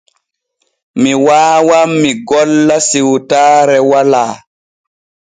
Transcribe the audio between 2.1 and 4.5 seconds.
golla siwtaare walaa.